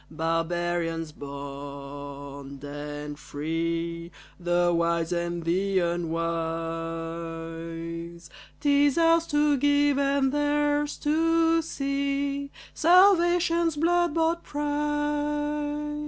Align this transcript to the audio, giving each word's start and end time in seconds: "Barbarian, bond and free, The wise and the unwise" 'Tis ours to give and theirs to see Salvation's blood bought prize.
"Barbarian, 0.09 1.05
bond 1.15 2.63
and 2.63 3.19
free, 3.19 4.09
The 4.39 4.73
wise 4.75 5.11
and 5.13 5.43
the 5.43 5.77
unwise" 5.77 8.31
'Tis 8.59 8.97
ours 8.97 9.27
to 9.27 9.57
give 9.57 9.99
and 9.99 10.31
theirs 10.31 10.97
to 10.97 11.61
see 11.61 12.49
Salvation's 12.73 13.75
blood 13.75 14.15
bought 14.15 14.41
prize. 14.41 15.99